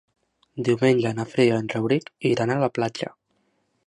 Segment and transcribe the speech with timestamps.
[0.69, 3.11] Diumenge na Frida i en Rauric iran a la platja.